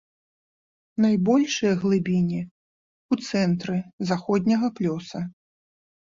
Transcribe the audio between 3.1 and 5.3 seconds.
цэнтры заходняга плёса.